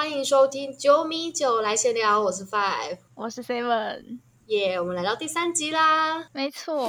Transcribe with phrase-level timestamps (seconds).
[0.00, 6.26] 欢迎收听九米九来闲聊，我是 Five，我是 Seven，耶我们来到第三集啦。
[6.32, 6.88] 没错。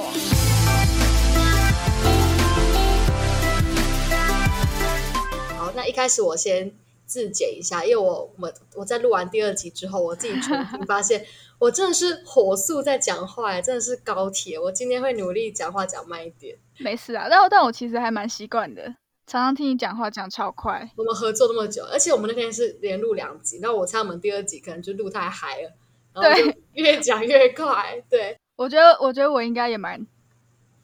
[5.58, 6.72] 好，那一开始我先
[7.04, 11.22] 自检一下，因为我我我在录完第二集之后，我自己重新发现，
[11.58, 14.58] 我真的是火速在讲话，真的是高铁。
[14.58, 16.56] 我今天会努力讲话讲慢一点。
[16.78, 18.94] 没事啊，但但我其实还蛮习惯的，
[19.32, 20.90] 常常听你讲话讲超快。
[20.94, 25.72] 我们合作那么久，而且我们那天是连录两集，那我猜我们第二集可能就录太嗨了，
[26.12, 27.98] 然后就越讲越快。
[28.10, 30.06] 对，我觉得我觉得我应该也蛮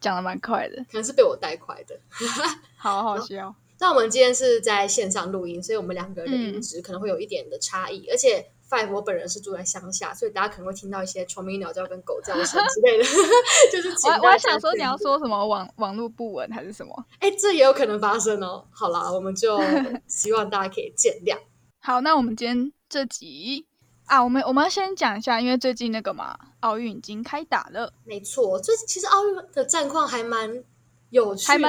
[0.01, 2.01] 讲的蛮快的，可能是被我带快的。
[2.79, 3.55] 好好笑。
[3.81, 8.09] 那我们今天是在线上录音，所以我们两个人的音质可能会有一点的差异。
[8.11, 13.05] 而且，Five 我本人是住在乡下，所以大家可能会听到一些虫鸣鸟叫跟狗叫声之类的。
[13.73, 17.05] 就是我我还想说你要说什么网网络不稳还是什么？
[17.21, 18.67] 哎，这也有可能发生哦。
[18.71, 19.59] 好啦，我们就
[20.07, 21.39] 希望大家可以见谅。
[21.81, 23.67] 好，那我们今天这集
[24.07, 27.93] 啊，我们我们要先讲一下，因为最近那个嘛，奥运已经开打了。
[28.05, 30.65] 没错，最近其实奥运的战况还蛮。
[31.11, 31.69] 有趣的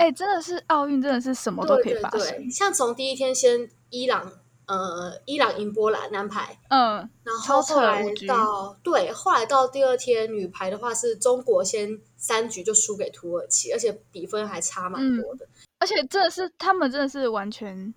[0.00, 2.50] 哎，真的是奥运，真的是什么都可以发生。
[2.50, 4.28] 像从第一天先伊朗，
[4.66, 15.46] 呃，伊朗赢波兰男排，嗯，然后后来到对，后来到第二天女排的话，是中国先三局就输给土耳其，而且比分还差蛮多的。
[15.78, 17.92] 而且真的是他们真的是完全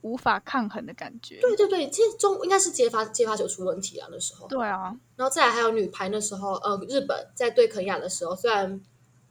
[0.00, 1.40] 无法抗衡的感觉。
[1.40, 4.48] 对对对，其实中应该是接发接发球出问题啊，那时候。
[4.48, 8.80] 对啊，然后再来还有女排那时候，呃，日本在对肯亚的时候，虽然。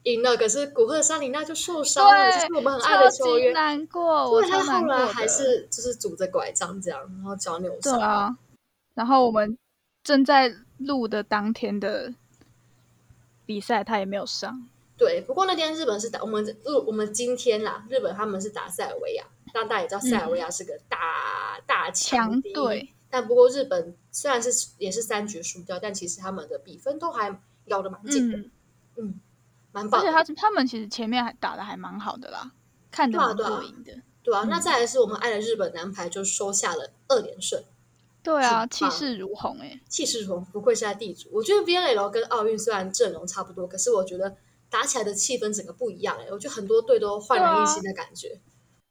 [0.04, 4.32] 赢了，可是古贺沙里娜就受伤了，就是我们很爱的球员，难过。
[4.32, 7.94] 我他后来还是就是拄着拐杖这样，然后脚扭伤。
[7.94, 8.38] 对啊，
[8.94, 9.58] 然后我们
[10.04, 12.14] 正在录的当天的
[13.46, 14.70] 比赛，他也没有上。
[14.98, 22.94] 对，不过那天日本是打我们录，我们今天啦，日本他们是打塞尔维亚，但大家也知道塞尔维亚是个大大强队。
[23.10, 28.38] 但不过日本虽然是也是三局输掉，但其实他们的比分都还咬得蛮紧的。
[28.96, 29.20] 嗯。
[29.72, 32.52] 而且他他们其实前面还打的还蛮好的啦，
[32.90, 33.94] 看得蛮过瘾的。
[34.24, 37.64] 对啊，那再来是我们爱的日本男排就收下了二连胜。
[38.22, 41.30] 对啊，气势如虹哎，气势如虹，不愧是在地主。
[41.32, 44.36] 我觉得 V N L 跟奥运虽然阵容差不多，可是我觉得
[44.70, 46.26] 打起来的气氛整个不一样哎。
[46.30, 48.40] 我觉得很多队都焕然一新的感觉。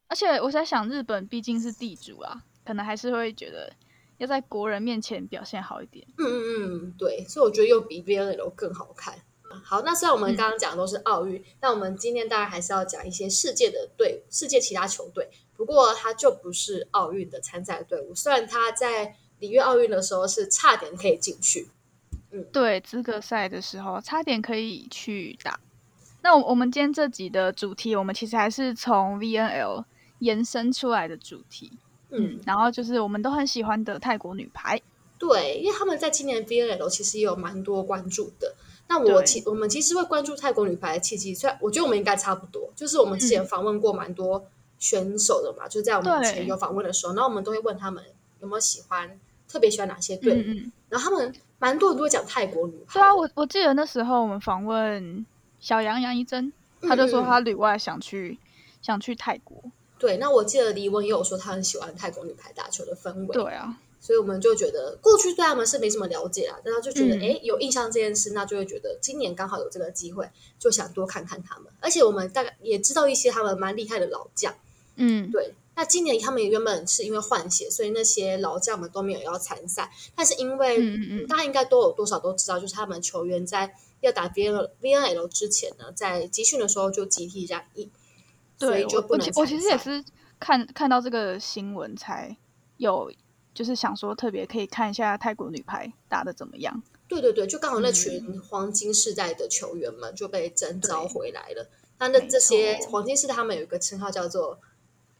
[0.07, 3.71] 而且我在想，日本毕竟是地主啊，可能还是会觉得
[4.17, 6.07] 要在国人面前表现好一点。
[6.17, 6.43] 嗯嗯
[6.87, 9.13] 嗯，对，所以我觉得又比 V N L 更好看。
[9.63, 15.29] 好，那虽然我们刚刚讲的都是奥运，但我们今天当然还是要讲一些世界的队，世界其他球队。
[15.57, 21.69] 不过它就不是奥运的参赛队伍，虽然它在里约奥运的时候是差点可以进去。
[22.31, 25.59] 嗯，对，资格赛的时候差点可以去打。
[26.21, 29.83] 那我我们今天这集的主题，我们其实还是从 VNL
[30.19, 31.71] 延伸出来的主题。
[32.11, 34.81] 嗯，然后就是我们都很喜欢的泰国女排。
[35.17, 38.55] 对，因为他们在今年 VNL 其实也有蛮多关注的。
[38.89, 44.43] 那我其我们其实会关注泰国女排的契机，虽然我觉得我们应该差不多，就是我们之前访问过蛮多
[44.79, 48.03] 选手的嘛，就在我们前有访问的时候，然后我们都会问他们
[48.41, 50.43] 有没有喜欢，特别喜欢哪些队，
[50.89, 52.93] 然后他们蛮多人都会讲泰国女排。
[52.95, 55.23] 对啊，我我记得那时候我们访问
[55.59, 56.51] 小杨杨一真，
[56.81, 58.39] 他就说他旅外想去
[58.81, 59.55] 想去泰国。
[59.99, 63.27] 对，那我记得李文也有说他很喜欢泰国女排打球的氛围。
[63.27, 63.77] 对啊。
[64.01, 71.71] 所以我们就觉得过去对他们是没什么了解啊，但他就觉得哎有印象这件事，那就会觉得今年刚好有这个机会，就想多看看他们。
[71.81, 74.55] 而且我们大概也知道一些他们蛮厉害的老将，
[74.95, 75.53] 嗯，对。
[75.75, 79.91] 那今年他们原本是因为换血，所以那些老将们都没有要参赛。
[80.15, 87.89] 但是因为大家应该都有多少都知道，就是他们球员在要打 V N V N L 之前呢，在集训的时候就集体染疫，
[88.57, 90.03] 所以就不能我其实也是
[90.39, 92.35] 看看到这个新闻才
[92.77, 93.11] 有。
[93.53, 96.81] 就是想说，特别可以看一下泰国女排打的怎么样。
[97.07, 101.67] 对对对，就刚好那群黄金世代的球员们就被征召回来了。
[101.97, 104.59] 那那这些黄金世代，他们有一个称号叫做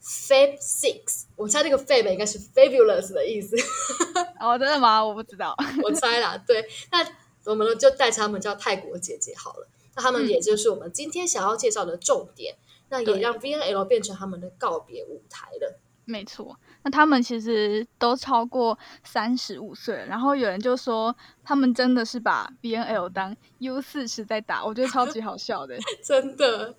[0.02, 1.24] Fab Six。
[1.36, 3.56] 我猜这个 Fab 应该是 Fabulous 的意思。
[4.40, 5.04] 哦，真的吗？
[5.04, 6.38] 我不知道，我猜啦。
[6.48, 7.06] 对，那
[7.46, 9.68] 我们就代称他们叫泰国姐姐好了。
[9.96, 12.56] 那他们也就是我们今天想要介绍的重点。
[12.92, 15.80] 那也让 V N L 变成他们的告别舞台了。
[16.06, 16.58] 没错。
[16.90, 26.76] 那他们其实都超过三十五岁，然后有人就说他们真的是把 B N L 当 U 四十在打，我觉得超级好笑的， 真的。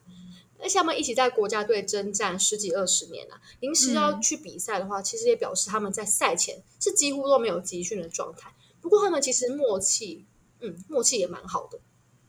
[0.60, 8.52] 而且他们一起在国家队征战十几二十年了，临时要去比赛的话，其实也表示他们在赛前是几乎都没有集训的状态。
[8.80, 10.26] 不过他们其实默契，
[10.60, 11.78] 嗯，默契也蛮好的，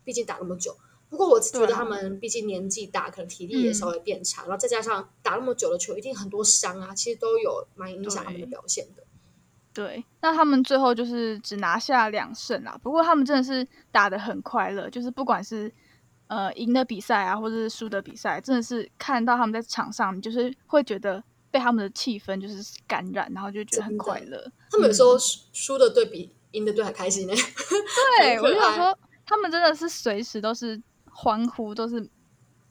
[0.04, 0.78] 毕竟打那么久。
[1.12, 9.04] 不过我觉得他们毕竟年纪大，可能体力也稍微变差，然后再加上打那么久的球，一定很多伤啊，其实都有蛮影响他们的表现的。
[9.74, 12.80] 对，那他们最后就是只拿下两胜啦。
[12.82, 15.70] 不过他们真的是打的很快乐，就是不管是
[16.28, 21.22] 呃赢的比赛啊，或者是输的比赛，真的是看到他们在场上，就是会觉得
[21.52, 24.50] 被他们的气氛就是感染，然后就觉得很快乐。
[24.70, 27.34] 他们有时候输的队比赢的队还开心呢。
[28.20, 30.82] 对，我就想说，他们真的是随时都是
[31.24, 32.10] 欢呼，都是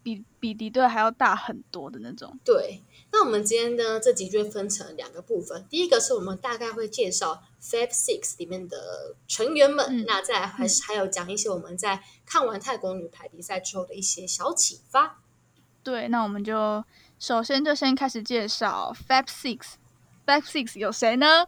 [0.03, 2.37] 比比敌对还要大很多的那种。
[2.45, 2.83] 对。
[3.13, 5.67] 那我们今天呢，这集就分成两个部分。
[5.69, 15.21] 第一个是我们大概会介绍 Fab Six 里面的成员们，那再还是还有讲一些我们在看完泰国女排比赛之后的一些小启发。
[15.83, 16.85] 对，那我们就
[17.19, 19.73] 首先就先开始介绍 Fab Six。
[20.25, 21.47] Fab Six 有谁呢？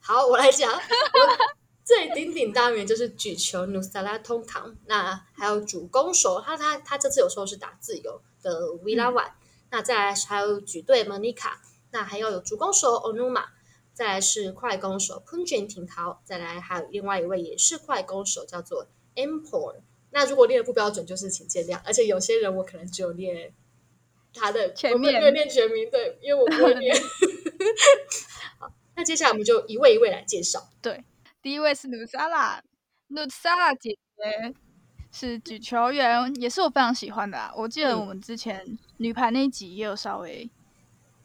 [0.00, 0.72] 好，我来讲。
[1.90, 9.32] 最鼎鼎大名就是举球 Nusala 通堂，那还有主攻手，他他他这次有时候是打自由的 Villawan。
[9.72, 11.54] 那再来还有举队 Monica，
[11.90, 13.46] 那还要有主攻手 Onuma，
[13.92, 18.86] 再来是快攻手 Punjin 廷涛，再来还有另外一位也是快攻手叫做
[19.16, 19.80] Empor。
[20.10, 21.80] 那如果练的不标准，就是请见谅。
[21.84, 23.52] 而且有些人我可能只有练
[24.32, 26.96] 他的前面，练全名对，因为我不会练。
[28.60, 30.70] 好，那接下来我们就一位一位来介绍。
[30.80, 31.02] 对，
[31.42, 34.54] 第一位是 Nusala，Nusala 姐姐。
[35.12, 37.52] 是举球员，也是我非常喜欢的啊！
[37.56, 40.48] 我记得我们之前女排那集也有稍微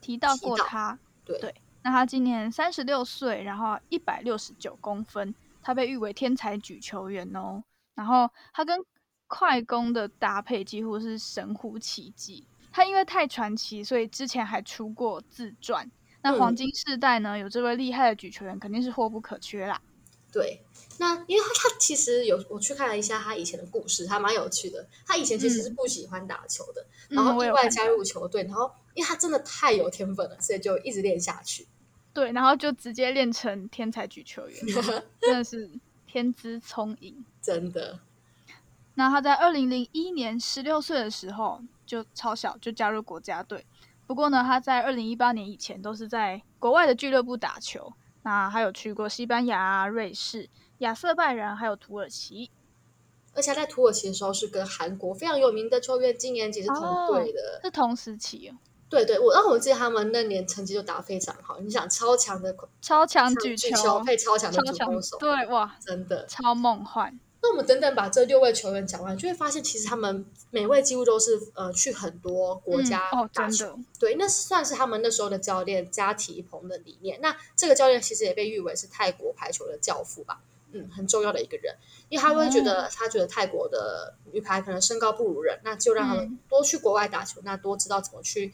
[0.01, 0.97] 提到过她。
[1.23, 1.53] 对，
[1.83, 7.63] 那她今年三十六岁，然后一百六十九公分，她被誉为天才举球员哦。
[7.94, 8.83] 然后她跟
[9.27, 12.47] 快攻的搭配几乎是神乎其技。
[12.71, 15.88] 她因为太传奇，所以之前还出过自传。
[16.23, 19.79] 那黄金世代呢，有这位厉害的举球员，肯定是货不可缺啦。
[20.35, 20.59] 对。
[20.97, 24.85] 那因为他他其实有我去看了一下他以前的故事，还蛮有趣的。
[25.05, 31.67] 他以前其实是不喜欢打球的，然后意外加入球队，然后因为他真的太有天分了，所以就一直练下去。
[32.13, 34.59] 对，然后就直接练成天才举球员，
[35.21, 35.69] 真的是
[36.05, 37.99] 天资聪颖，真的。
[38.95, 43.65] 那他在二零零一年十六岁的时候就超小就加入国家队，
[44.07, 47.91] 不过呢，他在二零一八年以前都是在国外的俱乐部打球。
[48.25, 50.50] 那还有去过西班牙、瑞士。
[50.80, 52.51] 亚瑟拜然还有土耳其，
[53.33, 58.57] 而且在土耳其的时候是跟韩国非常有名的球员金延吉是同队的，是同时期哦。
[58.89, 61.60] 对对，我然后我记得他们那年成绩就打非常好。
[61.62, 67.18] 你想，超强的超强举球配超强的主攻手，对哇，真的超梦幻。
[67.45, 73.77] 那我们等等把这六位球员讲完，就会发现其实他们每位几乎都是呃去很多国家打球。
[74.00, 77.21] 对，那算是他们那时候的教练加提蓬的理念。
[77.21, 80.42] 那这个教练其实也被誉为是泰国排球的教父吧。
[80.71, 81.75] 嗯，很重要的一个人，
[82.09, 88.51] 因为他会觉得，他觉得泰国的女排可能身高不如人，那就让他们多去国外打球，那多知道怎么去，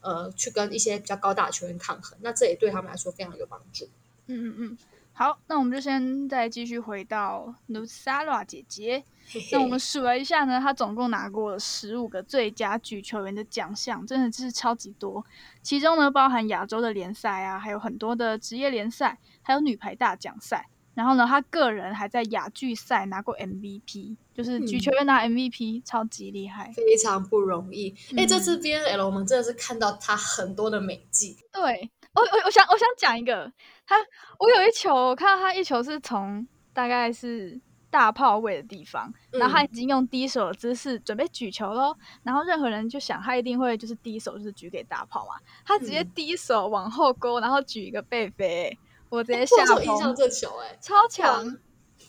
[0.00, 3.88] 呃，去跟一些比较高大的球员抗衡，那这也对他们来说非常有帮助。
[4.26, 4.78] 嗯嗯嗯，
[5.16, 9.04] 好，那我们就先再继续回到 Nusara 姐姐，
[9.52, 15.24] 那我们数了一下呢，她总共拿过了十五个最佳举球员的奖项，真的是超级多，
[15.62, 20.68] 其中呢包含亚洲的联赛啊，还有很多的职业联赛，还有女排大奖赛。
[20.94, 27.94] 然后呢，她个人还在亚巨赛拿过 MVP，就是举球员拿 MVP，超级厉害，非常不容易。
[28.16, 31.36] 哎，这次 BNL 我们真的是看到她很多的美技。
[31.52, 33.52] 对，我我我想我想讲一个，
[33.86, 33.96] 他
[34.38, 37.60] 我有一球，我看到他一球是从大概是
[37.90, 41.94] 大炮位的地方，然后他已经用低手的姿势准备举球喽。
[42.22, 48.78] 然后任何人就想他一定会就是低手就是举给大炮嘛，他直接低手往后勾，然后举一个背飞。
[49.10, 51.46] 我直接下印象这球，哎，超强！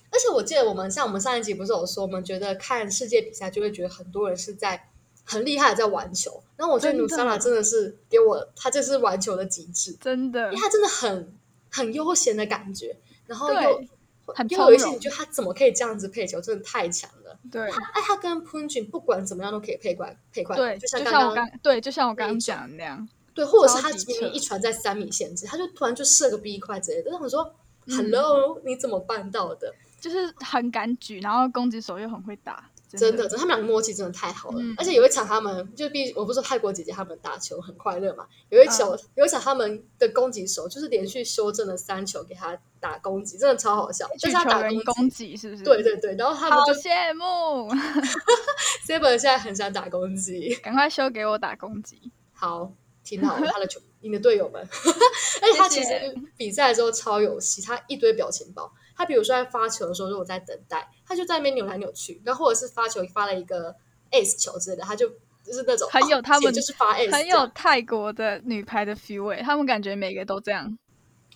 [0.09, 4.89] 而且我记得我们像我们上一集不是有说，我们觉得看世界比赛就会觉得很多人是在
[5.23, 6.41] 很厉害的在玩球。
[6.57, 11.37] 然后我觉得努萨拉真的是给我，他这是玩球的极致，真的，因为他真的很
[11.75, 12.95] 很悠闲的感觉，
[13.27, 13.83] 然后又
[14.27, 17.37] 很又有一些你觉得他怎么可以这样子配球，真的太强了。
[17.51, 23.07] 对，他哎，他跟 Punjin 不管怎么样都可以配快配快，对，就像刚刚对，就像我刚刚讲的那样。
[23.33, 27.11] 对，或者是他明明一传在三米限制，他就突然就射个 B 块之类的。
[27.17, 27.53] 我说
[27.85, 29.73] ，Hello，你怎么办到的？
[29.99, 34.61] 就是很敢举，然后攻击手又很会打，真的，他们两个默契真的太好了。
[34.77, 38.25] 而且有一场他们就毕，我不是说泰国姐姐他们打球很快乐嘛？
[38.49, 44.07] 有一球，有一场他们的攻击手就是连续修正了三球给他打攻击，真的超好笑。
[44.19, 45.63] 就是他打攻击是不是？
[45.63, 47.69] 对对对，然后他们就羡慕。
[48.87, 52.11] Seven 现在很想打攻击，赶快修给我打攻击。
[52.33, 52.71] 好。
[53.03, 55.91] 挺好的，他的球，你的队友们， 而且他其实
[56.35, 63.75] 比赛的时候超有戏，他一堆表情包，他比如说在发球的时候，如果在等待，他就在那边扭来扭去，然后或者是发球发了一个
[64.11, 65.09] ace 球之类的，他就
[65.43, 70.77] 就是那种很有他们就是发 ace，很有泰国的女排的 feel，他们感觉每个都这样。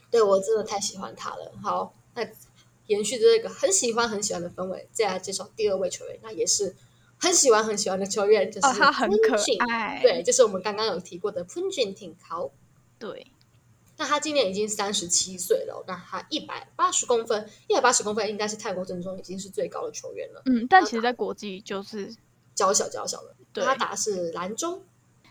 [0.10, 1.52] 对我真的太喜欢他了。
[1.62, 2.26] 好，那
[2.88, 6.76] 延续着这个很喜欢很喜欢的氛围，再来介绍第二位球员，那也是。
[7.22, 9.36] 很喜欢很喜欢的球员就是他很可
[9.68, 12.50] 爱，对，就是我们刚刚有提过的潘俊廷考。
[12.98, 13.28] 对，
[14.00, 20.42] 那他今年已经三十七岁了，那他一百八十公分，一百八十公分应该是泰国阵中已经是最高的球员了。
[20.46, 22.16] 嗯，但其实，在国际就是
[22.56, 23.36] 娇小娇小的。
[23.54, 24.82] 对，他打是蓝中。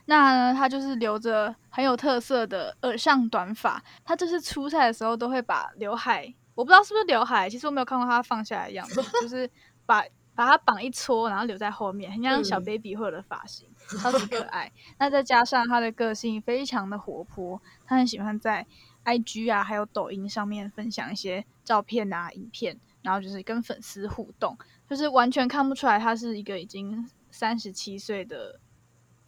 [0.05, 9.51] 那他就是留着很有特色的耳上短发，他就是出赛的时候都会把刘海，我不知道是不是刘海，其实我没有看过他放下来的样子， 就是
[9.87, 10.05] 把。
[10.39, 14.71] 把他绑一撮，然后留在后面，很像小 baby 或者发型，超级可爱。
[14.99, 18.67] 那再加上他的个性非常的活泼，他很喜欢在
[19.05, 28.61] IG 啊，还有抖音上面分享一些照片啊、影片，然后就是跟粉丝互动，就是完全看不出来他是一个已经三十七岁的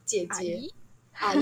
[0.04, 0.60] 姐姐
[1.12, 1.40] 阿姨。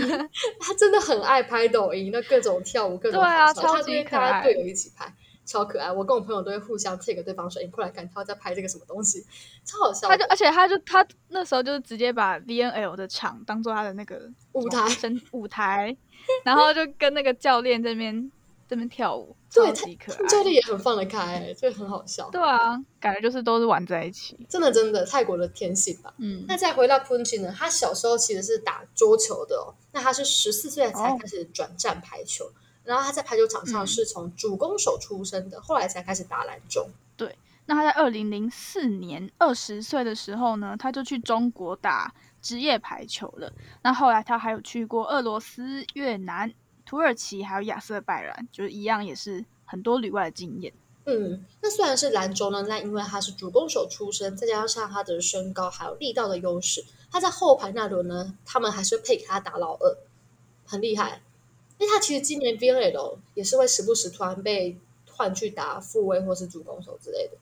[0.61, 5.13] 她真的很爱拍抖音，那各种跳舞，各种对啊，超级可爱，队友一起拍。
[5.49, 9.25] 超可爱，我跟我朋友都会互相 take 对方说：“你过来看，他在拍这个什么东西，
[9.65, 14.87] 超好笑。”他就而且他就他那时候就是直接把 V N L 的场当做他的那个舞台，
[15.33, 15.97] 舞台，
[16.45, 18.31] 然后就跟那个教练这边
[18.69, 20.27] 这边跳舞，超级可爱。
[20.27, 22.29] 教练也很放得开，就很好笑。
[22.31, 26.13] 对啊，感觉就是都是玩在一起，真的真的泰国的天性吧。
[26.19, 27.55] 嗯，那再回到 Punch 呢？
[27.57, 32.45] 他小时候其实是打桌球的哦，那他是十四岁才开始转战排球。
[32.89, 36.89] 然后他在排球场上是从主攻手出身的，后来才开始打篮中。
[37.19, 43.53] 对，那他在二零零四年二十岁的时候呢，他就去中国打职业排球了。
[43.83, 46.51] 那后来他还有去过俄罗斯、越南、
[46.87, 50.73] 土耳其，还有亚瑟拜然，就是一样也是很多旅外的经验。
[51.05, 59.99] 嗯，那虽然是篮中呢，那因为他是主攻手出身，再加上他的身高还有力道的优势，他在后排那轮呢，他们还是配给他打老二，
[60.65, 61.21] 很厉害。
[61.79, 64.77] 因为他其实今年 V N L 也是会时不时突然被
[65.11, 67.37] 换去打副位或是主攻手之类的，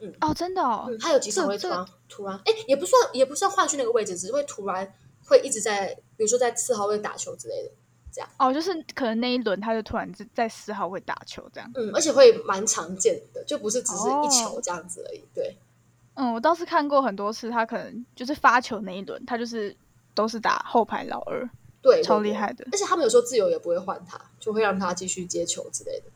[0.00, 4.92] 嗯，哦，真的哦，他有几场会突然突然，哎，也不算也不算换去那个位置，只是会突然
[5.24, 7.70] 会一直在，比如说在四号位打球之类的，
[8.12, 8.28] 这样。
[8.38, 15.56] 哦，就是可能那一轮他就突然在四号位打球这样，嗯，而且会蛮常见的，就不是只是一球这样子而已，对。
[16.14, 19.76] 嗯，我倒是看过很多次，他可能就是发球那一轮，他就是
[20.14, 21.48] 都是打后排老二。
[21.86, 26.06] 对，超厉害的，而且他们有时候自由也不会换他，就会让他继续接球之类的，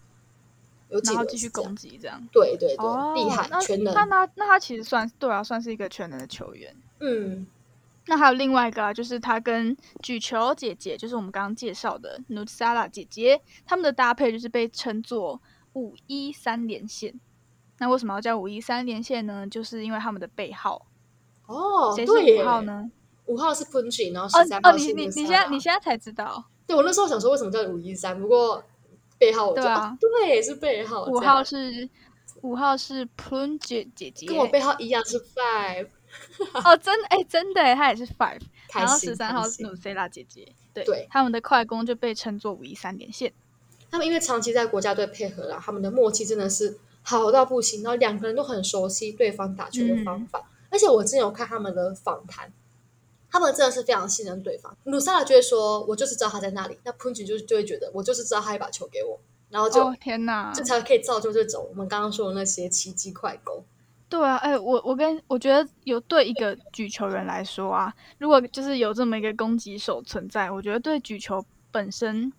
[0.88, 2.20] 有然后继续攻击这样。
[2.32, 3.94] 对对对，厉害，全能。
[3.94, 6.74] 那他那他其实算对啊，算是一个全能的球员。
[6.98, 7.46] 嗯，
[8.06, 15.40] 那还有另外一个啊，就是他跟举球姐姐，就是我们刚刚介绍的 Nutsala 姐姐，他们的搭配就是被称作
[15.74, 17.20] 五一三连线。
[17.78, 19.46] 那为什么要叫五一三连线呢？
[19.46, 20.84] 就是因为他们的背号。
[21.46, 22.90] 哦，谁是五号呢？
[23.30, 26.44] 五号是 Punji，然后十三号是你你你现在你现在才知道？
[26.66, 28.60] 对我那时候想说为什么叫五一三，不过
[29.18, 31.04] 背号我知道， 对是背号。
[31.06, 31.88] 五号是
[32.42, 35.86] 五号是 Punji 姐姐，跟我背号一样是 Five。
[36.64, 38.40] 哦，真的哎，真的哎，他也是 Five。
[38.74, 43.32] 然后十三号是 Nusela 姐姐，对，他们的快攻就被称作五一三连线。
[43.92, 52.52] 他们因为长期在国家队配合了，他们的默契真的是好到不行，然后两个人都很熟悉对方打球的方法，而且我之前有看他们的访谈。
[53.30, 54.76] 他们真的是非常信任对方。
[54.84, 59.20] 努萨拉就会说：“我就是知道他在那里。”那潘吉就就会觉得：“我就是知道他一把球给我。”
[59.50, 63.64] 然后就天哪，这才可以造就这种我们刚刚说的那些奇迹快攻。
[64.08, 72.32] 对啊，哎，我我跟我觉得有对一个举球人来说啊，如果就是有这么一个攻击手存在，我觉得对举球本身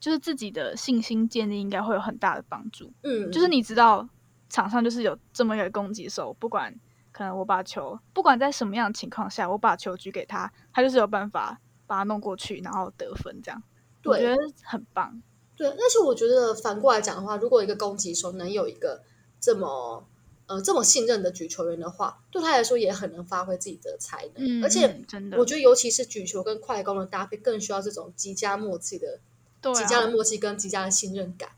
[0.00, 2.90] 就是自己的信心建立应该会有很大的帮助。
[3.02, 4.08] 嗯，就是你知道
[4.48, 6.74] 场上就是有这么一个攻击手，不管。
[7.18, 13.60] 可能我把球，不管在什么样的情况下，我把球举给他，他就是有办法把它弄过去，然后得分，这样，
[14.04, 15.20] 我觉得很棒。
[15.56, 19.02] 对，但是我觉得反过来讲的话，如果一个攻击手能有一个
[19.40, 20.06] 这么
[20.46, 24.62] 呃这么信任的举球员的话，对他来说也很能发挥自己的才能。
[24.62, 29.18] 而且真的，我觉得尤其是举球跟快攻的搭配，更需要这种极佳默契的、
[29.60, 31.50] 对极佳的默契跟极佳的信任感，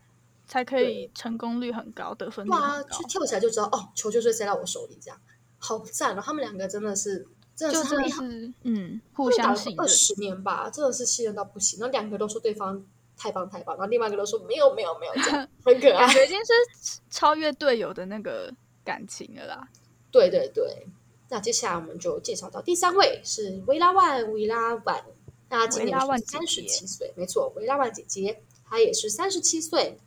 [0.47, 5.19] 才可以成功率很高，得分率哇，就跳起来就知道哦，球就是塞到我手里这样。
[5.63, 6.21] 好赞哦！
[6.25, 7.25] 他们两个真的是，
[7.55, 11.79] 真的是，真的是，嗯，互相信任二十年吧，真的是信任到不行。
[11.79, 12.83] 然后两个都说对方
[13.15, 18.51] 太棒太棒，然后另外一个都说没有没有没有，这样 很可爱，感觉已经是超越队友的那个
[18.83, 19.69] 感情了啦。
[20.09, 20.87] 对对对，
[21.29, 25.05] 那接下来我们就介绍到第三位是维拉万维拉万，
[25.49, 29.99] 那今年三十七岁，没错，维拉万姐姐她也是三十七岁，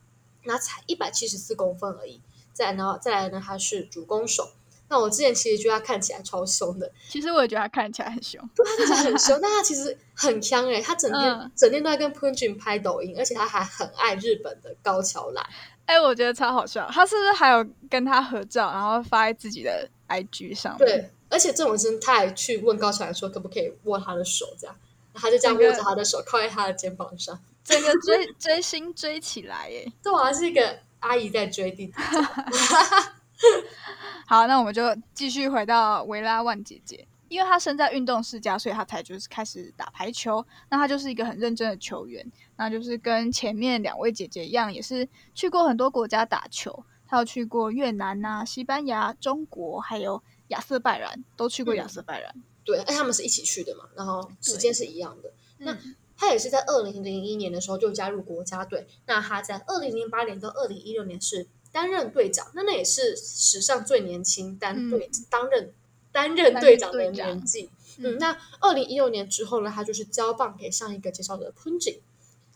[0.42, 2.20] 那才一百七十四公分而已。
[2.52, 4.50] 再然后再来呢，她是主攻手。
[4.88, 15.44] 那我之前其实觉得他看起来超凶的，其实我也觉得他看起来很凶，对，他看起来很凶，但他其实很强哎，他整天整天都在跟 Punjin 拍抖音，而且他还很爱日本的高桥兰。
[15.86, 20.76] 哎，我觉得超好笑，他是不是还有跟他合照，然后发在自己的 IG 上？
[20.78, 24.76] 对，而且郑文生他还去问高桥兰说可不可以握他的手，这样，
[25.14, 31.92] 他就这样握着他的手靠在他的肩膀上，整个追追星追起来耶，这好像是一个阿姨在追弟弟。
[34.26, 34.82] 好，那我们就
[35.12, 40.44] 继续回到维拉万姐姐，因为她生在运动世家，所以她才就是开始打排球。
[40.70, 46.84] 那她就是一个很认真的球员，那就是跟前面两位姐姐一样，也是去过很多国家打球。
[47.06, 52.34] 她有去过越南呐、西班牙、中国，还有亚瑟拜然，都去过亚瑟拜然。
[52.64, 55.30] 对，哎，他们是一起去的嘛，然后时间是一样的。
[55.58, 55.76] 那
[56.16, 58.86] 她也是在二零零一年的时候就加入国家队。
[59.06, 61.46] 那她在二零零八年到二零一六年是。
[61.74, 65.74] 担任队长，那那也是史上最年轻担队担任
[66.12, 67.68] 担任队长的年纪。
[67.98, 71.98] 嗯，那二零一六年之后呢，他就是交棒给上一个介绍的 Punji，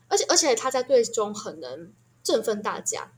[0.07, 3.11] 而且而且他在队中很能振奋大家。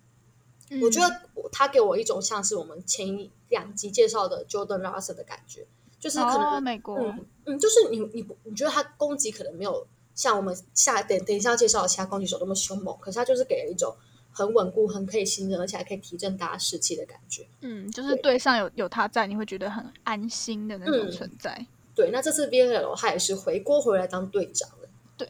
[0.81, 1.21] 我觉得
[1.53, 5.67] 他给我一种像是我们前两集介绍的 Jordan Russell 的感觉，
[5.99, 6.97] 就是可能美国，
[7.45, 13.95] 嗯，就是你你你觉得他攻击可能没有像我们下等等一下介绍的其他攻击手那么凶猛，可是他就是给了一种。
[14.41, 17.47] 很稳固，很可以信任，而且还可以提振大家士气的感觉。
[17.61, 21.67] 嗯，就是队上有有他在，你会觉得很安心的那种存在。
[21.95, 24.89] 对，那这次 v l 他也是回国回来当队长了。
[25.19, 25.29] 对，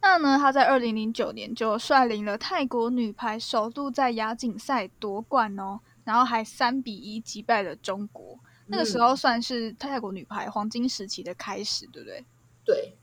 [0.00, 8.38] 那呢，他在二零零九年就率领了泰国女排首度在亚锦赛夺冠哦，然后还三比一击败了中国。
[8.68, 12.24] 那个时候算是泰国女排黄金时期的开始，对不对？
[12.64, 12.94] 对。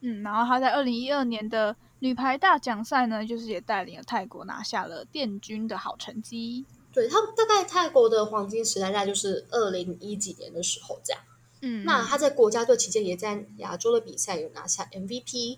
[0.00, 1.76] 嗯，然后她在二零一二年的。
[2.04, 6.66] 女排大奖赛呢，就是也带领了泰国拿下了殿军的好成绩。
[6.92, 11.22] 对他大概泰国的黄金时代，大概就是二零一几年的时候这样。
[11.62, 15.56] 嗯，那他在国家队期间也在亚洲的比赛有拿下 MVP。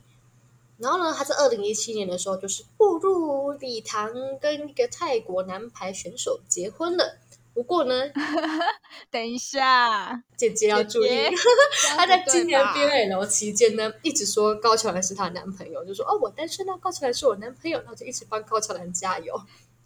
[0.78, 7.18] 然后呢，他在二零一七年的时候就是步入礼堂，跟一个泰国男排选手结婚了。
[7.56, 7.94] 不过呢，
[9.10, 11.08] 等一下，姐姐要注意，
[11.96, 19.34] 她在今年 B A L 期间呢，一直说高桥兰是她男朋友，就说哦，我单身啊，高桥兰是我男朋友，然后就一直帮高桥兰加油。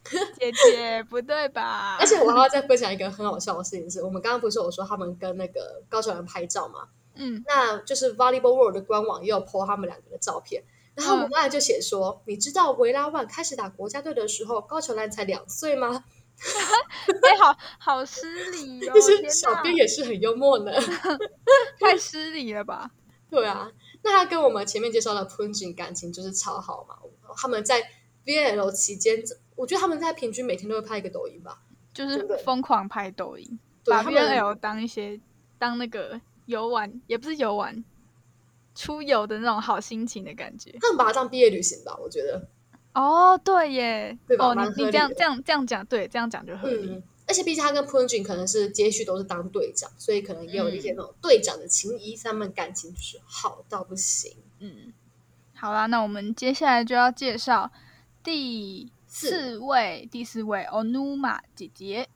[0.36, 1.96] 姐姐不对吧？
[2.00, 6.88] 而且我还要再分享一个很好笑的事情，是我们刚刚不是我说他们跟那个高桥兰拍照嘛？
[7.14, 10.64] 嗯，那就是 Volleyball World 的官网也有 po 他们两个的照片，
[10.96, 16.02] 然后我们刚才就写说，你知道维拉万开始打国家队的时候，高桥兰才两岁吗？
[17.22, 18.92] 哎，好好失礼哦！
[18.94, 20.72] 其实小编也是很幽默的，
[21.78, 22.90] 太失礼了吧？
[23.30, 23.70] 对啊，
[24.02, 26.96] 那他跟我们前面介绍的 Punjin 感情就是超好嘛。
[27.36, 27.80] 他们在
[28.24, 29.22] VL 期间，
[29.54, 31.60] 我觉得他们在平均每天都会拍一个抖音吧，
[31.94, 35.20] 就是疯狂拍抖音，把 VL 当一些
[35.58, 37.84] 当那个游玩，也不是游玩，
[38.74, 40.74] 出游的那种好心情的感觉。
[40.80, 42.48] 他们把它当毕业旅行吧，我觉得。
[42.92, 44.48] 哦，对耶，对吧？
[44.48, 47.02] 哦，你你这样这样这样讲，对，这样讲就合理。
[47.28, 54.36] 而且毕竟他跟 Punjin 可能是接续都是当队长，所以可能也有一些那种队长的情谊，他们感情就是好到不行。
[54.58, 54.92] 嗯，
[55.54, 57.70] 好啦，那我们接下来就要介绍
[58.24, 62.08] 第四位，第四位 Onuma 姐姐，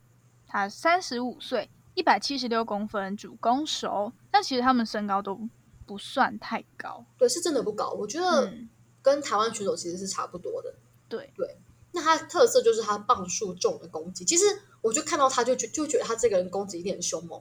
[0.45, 4.11] 她三十五岁，一百七十六公分，主攻手。
[4.29, 5.39] 但其实他们身高都
[5.85, 7.91] 不算太高，对，是真的不高。
[7.91, 8.51] 我觉得。
[9.05, 10.73] 跟台湾选手其实是差不多的，
[11.07, 11.57] 对对。
[11.91, 14.25] 那他特色就是他磅数重的攻击。
[14.25, 14.43] 其实
[14.81, 17.39] 我就看到他就觉就觉得他这个人攻击一定很凶猛。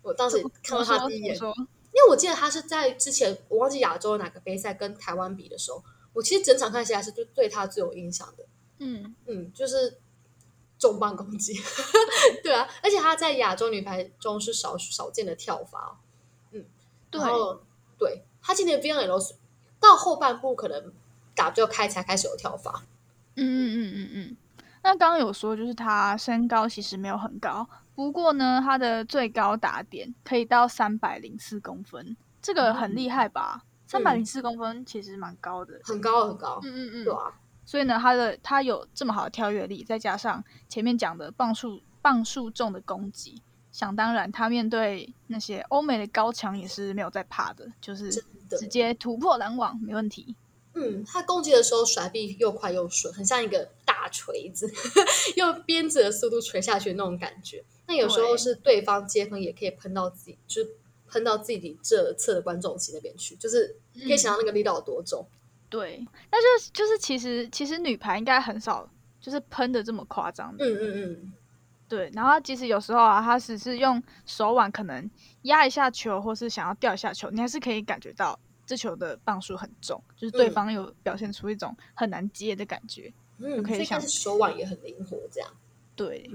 [0.00, 8.46] 我当时看到他第一眼，因为我记得他是在之前我忘记亚洲哪个杯赛跟台湾比的时候，我其实整场看下来是就对他最有印象的。
[8.78, 9.98] 嗯嗯，就是
[10.78, 11.52] 重磅攻击，
[12.42, 12.66] 对啊。
[12.82, 16.00] 而且他在亚洲女排中是少少见的跳法。
[16.52, 16.64] 嗯，
[17.10, 17.20] 对
[17.98, 19.20] 对，他今年 V N L。
[19.84, 20.92] 到后半部可能
[21.34, 22.82] 打就开才开始有跳法，
[23.36, 24.36] 嗯嗯嗯嗯嗯。
[24.82, 33.62] 那刚刚有说就是他身高其实没有很高，不过呢他的最高打点可以到三百零四公分，这个很厉害吧？
[33.86, 36.60] 三百零四公分其实蛮高的，很高很高。
[36.62, 37.32] 嗯嗯嗯，对啊。
[37.64, 43.40] 所以呢，他的他有这么好的跳跃力，再加上前面讲的磅数磅数重的攻击。
[43.74, 48.08] 想当然，他面对那些欧美的高墙也是没有在怕的，就是
[48.48, 50.36] 直接突破拦网，没问题。
[50.74, 54.72] 嗯，他攻击的时候甩臂又快又顺，很像一个大锤子，
[55.34, 57.64] 用鞭子的速度锤下去那种感觉。
[57.88, 60.70] 那有时候是对方接分也可以喷到自己，就是
[61.08, 65.26] 喷到自己这侧的观众席那边去，就是可以想到那个力道有多重。
[65.68, 68.88] 对，那就就是其实其实女排应该很少
[69.20, 70.54] 就是喷的这么夸张。
[70.60, 71.32] 嗯嗯嗯。
[71.88, 75.08] 对，然后其实有时候啊，他只是用手腕可能
[75.42, 83.12] 压一下球，或是想要掉一下球，你还是可以感觉到这球的磅数很重，就是对方有表现出一种很难接的感觉。
[83.38, 85.50] 嗯，可以想手腕也很灵活，这样。
[85.94, 86.30] 对。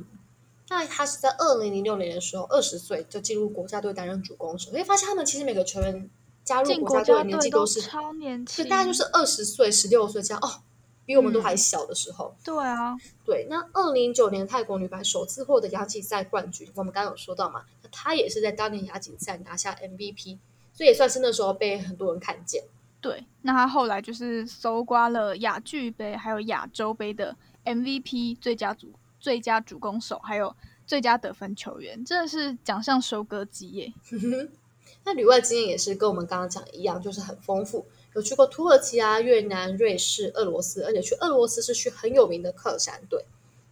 [0.70, 4.70] 那他是在二零零六年的时候，二十岁就进入国家队担任主攻手。
[4.72, 6.08] 你会发现他们其实每个球员
[6.44, 10.62] 加入国家队的年纪都是超年轻，大概就是二十岁、十六岁这样哦。
[11.10, 12.96] 比我们都还小的时候，对啊，
[13.26, 13.48] 对。
[13.50, 20.38] 那二零零九年泰国女排首次获得亚锦赛冠军，我们刚刚有说到嘛，那她也是在当年亚锦赛拿下 MVP，
[20.72, 22.64] 所以也算是那时候被很多人看见。
[23.02, 33.92] 对，那她后来就是搜刮了亚俱杯还有亚洲杯的 MVP、最佳主最佳主攻手，还有最佳得分球员，真的是奖项收割机耶。
[35.06, 37.88] 那旅外经验也是跟我们刚刚讲一样，就是很丰富。
[38.16, 43.26] 有去过土耳其啊、越南、瑞士、俄罗斯，而且去俄罗斯是去很有名的克山队。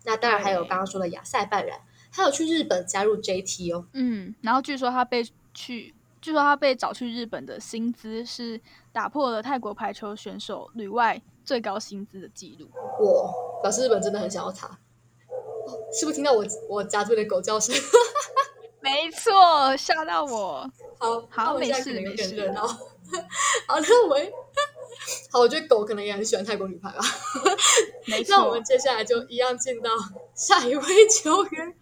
[0.06, 1.80] 那当然还有刚刚说的亚塞拜然，
[2.12, 3.86] 还有去日本加入 JT 哦。
[3.94, 5.24] 嗯，然后据说他被
[5.54, 8.62] 去，据说他被找去日本的薪资是
[8.94, 12.70] 打破了泰国排球选手旅外最高薪资的记录。
[13.04, 14.80] 哇，表示日本真的很想要他。
[15.92, 17.76] 是不是听到我我家这边的狗叫声？
[18.88, 20.72] 没错，吓到我。
[20.98, 22.52] 好好，没事没事。
[22.56, 24.32] 好，那我们
[25.30, 27.00] 好，我觉得狗可能也很喜欢泰国女排吧。
[28.06, 29.90] 没错，那我们接下来就一样进到
[30.34, 31.76] 下一位球员，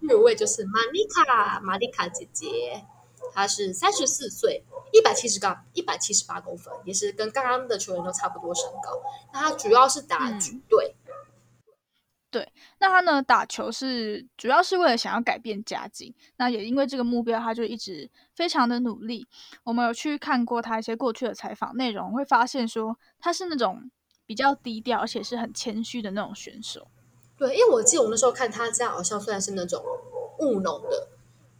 [0.00, 2.84] 第五位就是玛丽卡，玛丽卡姐姐，
[3.32, 9.00] 她是三十四岁，一百七十杠，一百七十八公分，也是跟刚刚的球员都差不多身高。
[9.32, 10.96] 那她主要是打举队。
[12.30, 12.46] 对，
[12.78, 13.22] 那他呢？
[13.22, 19.26] 打球是主要是为了想要改变家境，那也因为这个目标，他就一直非常的努力。
[19.64, 23.90] 我们有去看过他一些过去的采访内容，会发现说他是那种
[24.26, 26.88] 比较低调，而且是很谦虚的那种选手。
[27.38, 29.82] 对，因为我记得我那时候看他这样，好像算是那种
[30.40, 31.08] 务农的，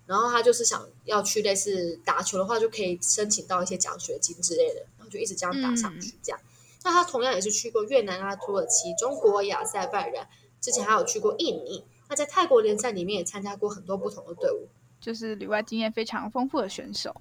[0.04, 6.18] 然后他就是想要去类似打球的话，就可以申请到一些奖学金之类的，然后就一直这样打上去。
[6.22, 6.38] 这样，
[6.84, 10.28] 那他同样也是去过越南啊、土耳其、中国、亚塞拜然。
[10.60, 14.68] 之前还有去过印尼，那在泰国联赛里面也参加过很多不同的队伍，
[15.00, 17.14] 就是旅外经验非常丰富的选手。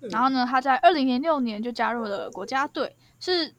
[0.00, 3.54] 然后呢，他在二零零六年就加入了国家队，是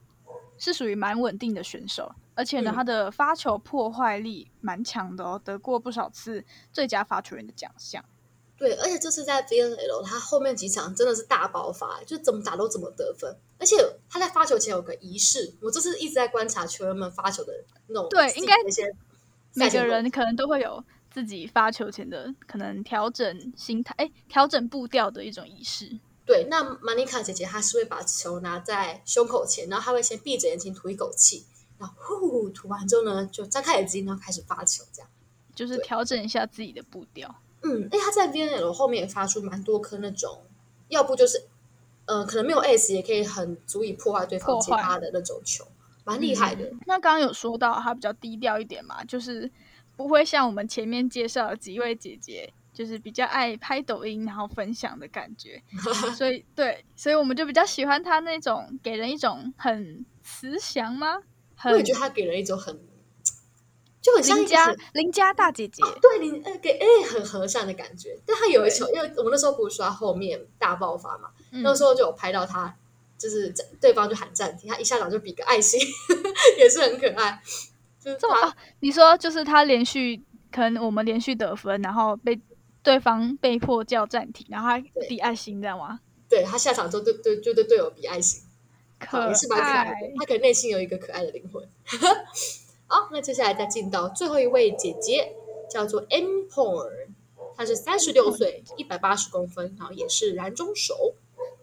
[0.57, 8.05] 是属于蛮稳定的选手，而且呢，他的发球破坏力蛮强的哦，得过不少次最佳发球员的奖项。
[8.55, 13.35] 对，而且这次在 VNL，他后面几场真的是大爆发，就怎么打都怎么得分。
[13.59, 13.75] 而且
[14.09, 17.53] 他在发球前有个仪式，我这次一直在观察球员们发球的
[17.87, 18.95] 那种，对，应该那些。
[19.53, 25.99] 每个人可能都会有自己发球前的可能调整心态，哎，调整步调的一种仪式。
[26.25, 31.45] 对，那玛妮卡姐姐她是会把球拿在胸口前，然后她会先闭着眼睛吐一口气，
[31.77, 35.09] 然后呼吐完之后呢，就张开眼睛，然后开始发球，这样
[35.55, 37.33] 就是调整一下自己的步调。
[37.63, 40.43] 嗯，哎，她在 V N L 后面也发出蛮多颗那种，
[40.89, 41.45] 要不就是，
[42.05, 45.65] 呃，可能没有 S 也可以很足以破坏对方接发的那种球。
[46.07, 46.71] 蛮厉害的。
[46.85, 49.51] 那刚刚有说到她比较低调一点嘛，就是
[49.95, 55.61] 不会像我们前面介绍的几位姐姐，就是比较爱拍抖音然后分享的感觉。
[56.15, 61.17] 所以对，所以我们就比较喜欢她那种给人一种很慈祥吗？
[61.65, 62.79] 我也觉得她给人一种很
[63.99, 65.83] 就很像邻家邻家大姐姐。
[66.01, 68.17] 对，邻呃给哎很和善的感觉。
[68.25, 72.73] 但她有一球，因为我们那时候不是说后面大爆发嘛，那时候就有拍到他。
[73.17, 75.79] 就是对方就喊暂停，他一下场就比个爱心，
[76.57, 77.41] 也是很可爱。
[77.99, 82.39] 就是这么，你说就是他连续可能我们连续得分，然后被
[82.83, 85.99] 对方被迫叫暂停，然后他比爱心，知道吗？
[86.29, 88.43] 对他下场之后对对就对队友比爱心，
[88.99, 89.95] 可是蛮可爱的。
[90.19, 91.67] 他可能内心有一个可爱的灵魂。
[92.87, 95.33] 好，那接下来再进到最后一位姐姐，
[95.69, 97.07] 叫做 M Porn，
[97.57, 101.15] 她是三十六岁，一百八十公分，然后也是篮中手。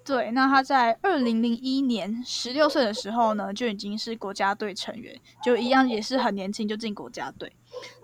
[0.04, 7.50] 对，那他在二零零一年十六岁的时候呢，就已经是国家队成员，就一样也是很年轻就进国家队。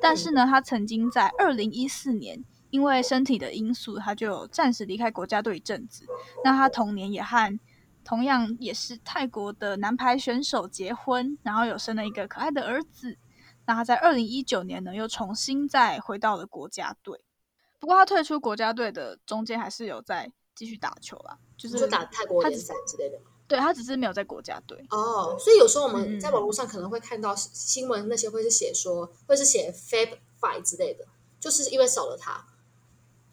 [0.00, 6.06] 但是呢，他曾经在二零一四年因为身体的因素，他就暂时离开国家队一阵子。
[6.42, 7.60] 那他同年也和
[8.02, 13.18] 同样也是泰国的男排选手结婚，然后有生了一个可爱的儿子。
[13.66, 17.20] 那他在二零一九年呢，又重新再回到了国家队。
[17.78, 21.36] 不过他退出国家队的中间，还是有在继续打球啦。
[21.68, 24.78] 就是打泰国联赛之类的对他只是没有在国家队。
[24.90, 31.04] 哦，所以有时候我们在网络上可能会看到新闻，那些会是写说，会是写 Fab Five 之类的，
[31.40, 32.46] 就是因为少了他，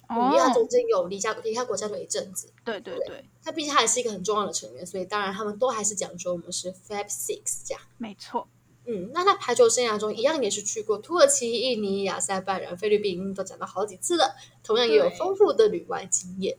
[0.10, 2.52] 因为他中间有离家离开国家队一阵子。
[2.66, 7.82] 对对对，他毕竟他还是一个很重要的成员，所以当然他们都还是讲说我们是 Fab Six 这样。
[8.00, 8.48] 没错，
[8.86, 16.58] 嗯，那他排球生涯中一样也是去过土耳其、印尼、亚塞拜然、菲律宾，都讲到好几次了，同样也有丰富的旅外经验。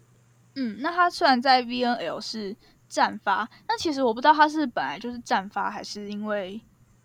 [0.59, 2.57] 嗯，那他虽然在 VNL 是
[2.88, 6.61] 战发，但其实我不知道他是本来就是战发，还是因为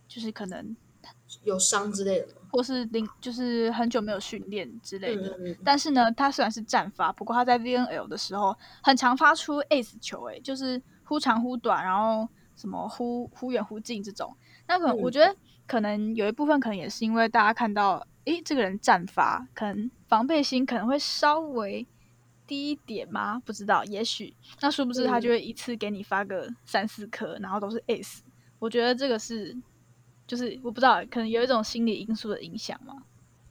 [0.07, 0.75] 就是可能
[1.43, 5.37] 有伤之类的，或是零就是很久没有训练之类的。
[5.63, 14.35] 但是呢，他虽然是战发，不过他在 VNL 的时候很常发出 Ace 球，诶，就是忽长忽短，然后什么忽忽远忽近这种。
[14.67, 15.35] 那可能我觉得，
[15.67, 21.85] 可能有一部分可能也是因为大家看到，诶，这个人战发，可能防备心可能会稍微
[22.47, 23.41] 低一点吗？
[23.45, 28.19] 不知道，也许那殊不知他就会一次给你发个三四颗，然后都是 ace。
[28.59, 29.55] 我觉得这个是，
[30.27, 33.03] 就是我不知道，可能有一种心理因素的影响嘛。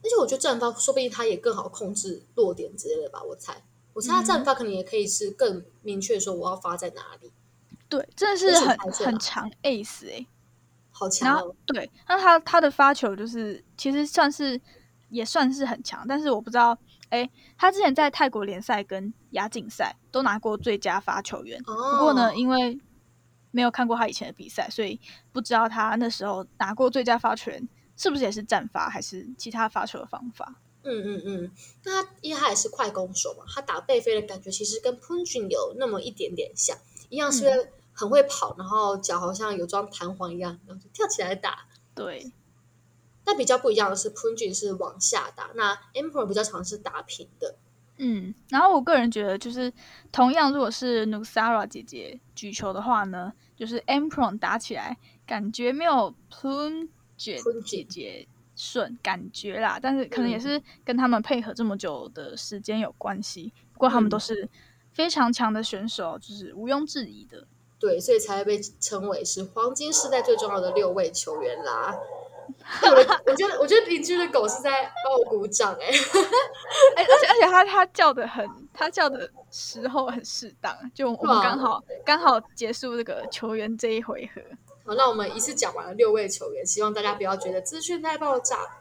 [0.02, 3.22] 而且我觉得战发说不定他也更好控制落点之类的吧。
[3.22, 7.30] 我猜，我猜他战发可能也可以是更明确说我要发在哪里。
[7.88, 10.26] 对，真的是很很长 ace 哎。
[10.94, 11.42] 好强！
[11.66, 14.60] 对，那他他的发球就是其实算是
[15.08, 16.78] 也算是很强，但是我不知道，
[17.12, 21.62] 哎，他之前在泰国联赛跟亚锦赛都拿过最佳发球员。
[21.62, 22.80] 不过呢，因为
[23.50, 24.98] 没有看过他以前的比赛，所以
[25.30, 30.56] 不知道他那时候拿过最佳发球员是不是也是战发，还是其他发球的方法。
[30.84, 31.52] 嗯嗯嗯，
[31.84, 36.76] 那他因为他也是快攻手嘛，他打背飞的感觉其实跟 Punjin 有那么一点点像，
[37.08, 37.72] 一样是。
[37.94, 41.66] 很会跑，然后脚好像有装弹簧一样，然后就跳起来打。
[41.94, 42.32] 对，
[43.24, 47.56] 但比较不一样的是 p u n j i 是往下打，那 Emperor 比较常是打平的。
[47.98, 49.72] 嗯，然后我个人觉得，就是
[50.10, 59.78] 同样，如果是 Nusara 姐姐举球的话呢，就是 Emperor 打起来感觉没有 p u n j i 姐姐顺，感觉啦。
[59.80, 63.52] 但是可能也是跟他们配合这么久的时间有关系。
[63.72, 64.48] 不过他们都是
[64.90, 67.46] 非常强的选手，就是毋庸置疑的。
[67.78, 71.96] 对，所以才会被称为是黄金时代最重要的六位球员啦。
[72.82, 72.88] 我
[73.26, 75.86] 我觉得，我觉得邻居的狗是在帮我鼓掌哎，
[76.96, 84.40] 哎，而且而且它它叫的很，它叫的时候很适当，就我们刚好刚好结束这个球员这一回合。
[84.84, 88.78] 好，那我们一次讲完了六位球员，希望大家不要觉得资讯太爆炸。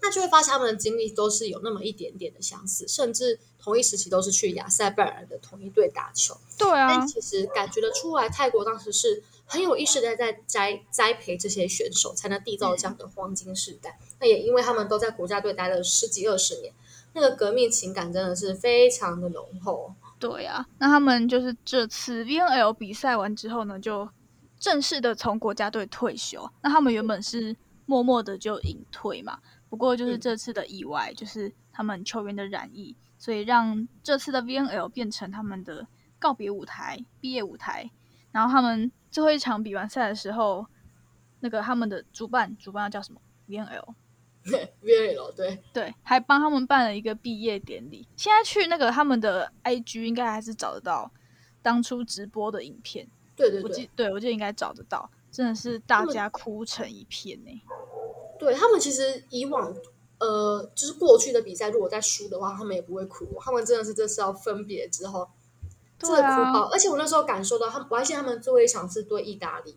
[0.00, 6.36] 那就会发现他们的经历都是有那么一点点的相似，甚至同一时期都是去亚塞拜然的同一队打球。
[6.56, 13.98] 对啊，但其实感觉得出来，泰国当时是很有意识的在栽栽培这些选手，才能缔造这样的黄金时代。
[14.20, 16.74] 那也因为他们都在国家队待了十几二十年，
[17.14, 19.94] 那个革命情感真的是非常的浓厚。
[20.18, 24.08] 对啊，那他们就是这次 VNL 比赛完之后呢，就
[24.58, 26.50] 正式的从国家队退休。
[26.62, 27.54] 那他们原本是
[27.84, 29.38] 默默的就隐退嘛。
[29.68, 35.86] 不过就是这次的意外，就是他们球员的染疫，所以让这次的 VNL 变成他们的
[36.18, 37.90] 告别舞台、毕业舞台。
[38.32, 40.66] 然后他们最后一场比完赛的时候，
[41.40, 43.94] 那个他们的主办主办叫什么 VNL？
[44.44, 48.06] 对 VNL，对对，还帮他们办了一个毕业典礼。
[48.14, 51.10] 现在去那个他们的 IG 应该还是找得到
[51.62, 53.08] 当初直播的影片。
[53.34, 57.62] 对对对，我记对我记得应该找得到，真的是大家哭成一片呢。
[58.38, 59.74] 对他们其实以往，
[60.18, 63.26] 呃，就是过去的比赛，如果再输的话，他们也不会哭。
[63.40, 65.26] 他们真的是这次要分别之后，
[65.98, 66.68] 真的哭爆。
[66.72, 69.76] 而且我那时候感受到，他们我还记得他们最后一场是对意大利。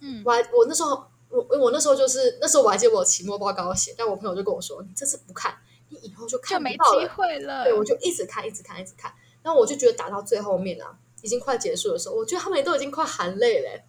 [0.00, 5.56] 嗯，我还我那时候我我那时候就是那时候我还记得我期末报告写，但我朋友就跟我说：“你这次不看，
[5.88, 9.12] 你以后就看没机会了。”对，我就一直看，一直看，一直看。
[9.42, 13.82] 然后我就觉得打到最后面啊，已经快结束的时候，我觉得他们也都已经快含泪了，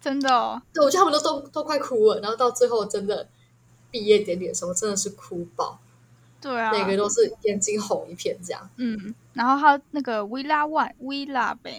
[0.00, 0.30] 真的。
[0.32, 2.20] 哦对，我觉得他们都都都快哭了。
[2.20, 3.28] 然后到最后真的。
[3.88, 5.78] 毕业典礼的时候真的是哭爆，
[6.40, 8.70] 对啊，每个都是眼睛红一片这样。
[8.76, 11.72] 嗯，然后他那个维拉万维拉本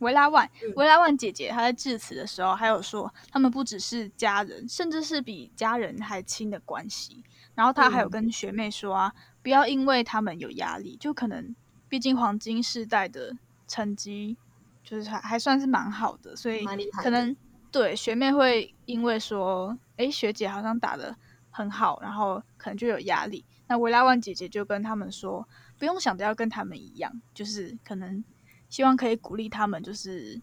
[0.00, 7.24] 维拉万维拉万姐姐，她在致辞的时候还有说，他们不只是家人，甚至是比家人还亲的关系。
[7.54, 9.12] 然后她还有跟学妹说啊，
[9.42, 11.54] 不要因为他们有压力，就可能
[11.88, 13.34] 毕竟黄金世代的
[13.66, 14.36] 成绩
[14.82, 16.66] 就是还还算是蛮好的，所以
[17.02, 17.34] 可能
[17.72, 21.16] 对学妹会因为说，哎，学姐好像打的。
[21.56, 23.44] 很好，然后可能就有压力。
[23.66, 25.48] 那维拉万姐姐就跟他们说，
[25.78, 28.22] 不用想着要跟他们一样，就是可能
[28.68, 30.40] 希望可以鼓励他们，就是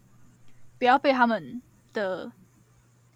[0.80, 1.62] 不要被他们
[1.94, 2.32] 的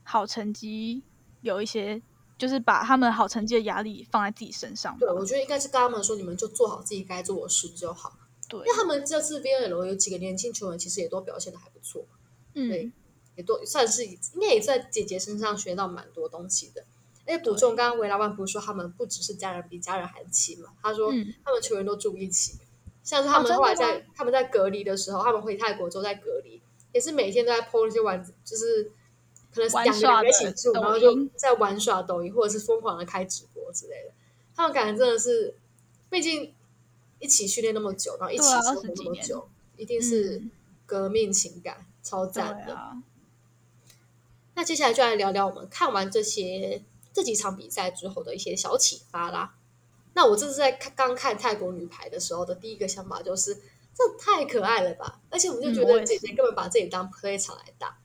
[0.04, 1.02] 好成绩
[1.42, 2.02] 有一些，
[2.38, 4.96] 就是把他们好成绩的压力放在自己身上。
[5.00, 8.18] 对，我觉得应该是跟他们说，你们就做好自己该做的事就好。
[8.48, 12.06] 对，因为他们这次 VNL 有几个年轻球员，其实也都表现的还不错。
[12.54, 12.92] 嗯，对，
[13.38, 16.86] 也都算是应该也在姐姐身上学到蛮多东西的。
[17.26, 20.70] 哎，补充，刚刚维拉万不是说他们不只是家人，比家人还亲嘛？
[20.82, 21.12] 他说
[21.44, 22.60] 他们球员都住一起，
[23.04, 26.62] 像是他们后来在他们在隔离的时候，他们回泰国之后在隔离，
[26.94, 28.92] 也是每天都在 PO 那些玩，就是
[29.54, 34.14] 可能两个人一起住，然后就在玩耍抖音，或者是疯狂的开直播之类的。
[34.56, 35.56] 他们感觉真的是，
[36.10, 36.54] 毕竟
[37.20, 40.44] 一起训练那么久，然后一起生活那么久，一定是
[40.86, 42.98] 革命情感，超赞的。
[44.54, 46.82] 那接下来就来聊聊我们看完这些
[47.16, 49.56] 这几场比赛之后的一些小启发啦。
[50.14, 53.56] 那我这是在看刚看泰国女排的时候的第一个想法就是，
[53.94, 55.22] 这太可爱了吧！
[55.30, 57.98] 而且我们就觉得姐姐根本把自己当 play 场来打。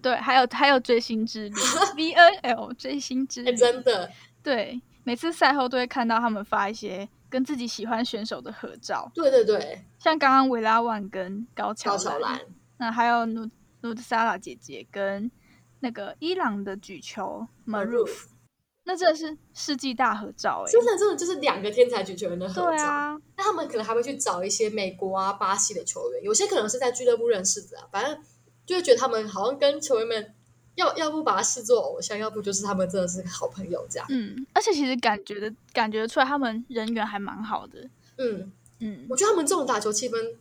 [0.00, 1.54] 对，还有还有追星之旅，
[1.96, 4.10] V N L 追星之旅，真的。
[4.42, 9.10] 对，每次赛后都会看到他们发一些跟自己喜欢选手的合照。
[9.14, 12.40] 对对对，像刚刚维拉万跟高桥兰，
[12.78, 13.48] 那还有努
[13.82, 15.30] 努德萨拉姐姐跟。
[15.80, 18.28] 那个伊朗的举球 Maruf，
[18.86, 20.70] 那真的是世纪大合照哎！
[20.70, 22.66] 真的真的就是两个天才举球员的合照。
[22.68, 27.88] 对啊，那他们可能还会去找一些美国啊、巴西的球员，有些可能是在俱乐部认识的啊。
[27.90, 28.22] 反正
[28.66, 30.34] 就会觉得他们好像跟球员们
[30.74, 34.06] 要要不把他视作偶像，要不就是他们真的是好朋友这样。
[34.10, 37.88] 嗯，而且其实感觉的感觉出来，他们人缘还蛮好的。
[38.18, 40.36] 嗯嗯，我觉得他们这种打球气氛，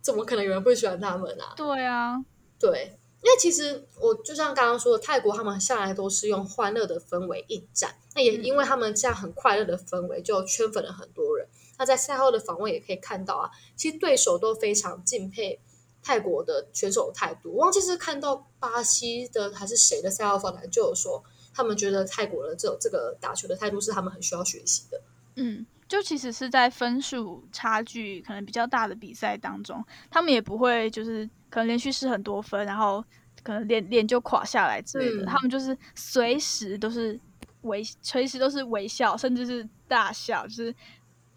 [0.00, 1.54] 怎么可能有人不喜欢他们啊？
[1.56, 2.24] 对啊，
[2.58, 2.96] 对。
[3.22, 7.94] 因为其实我就像刚刚说的，泰国他们向来都是用欢乐的氛围应战。
[8.14, 11.46] 那也因为他们这样很快乐的氛围，就圈粉了很多人。
[11.78, 15.60] 那在赛后的访问也可以看到啊，其实对手都非常敬佩
[16.02, 17.50] 泰国的选手态度。
[17.52, 21.22] 我忘记是看到巴西的还是谁的赛后访谈，就有说
[21.54, 25.00] 他们觉得泰国的这这个打球的态度是他们很需要学习的。
[25.36, 31.28] 嗯，就其实是在分数差距可能比较大的比赛当中，他们也不会就是。
[31.50, 33.04] 可能连续失很多分，然后
[33.42, 35.26] 可能脸脸就垮下来之类的。
[35.26, 37.18] 他们就是随时都是
[37.62, 40.72] 微，随时都是微笑，甚至是大笑，就是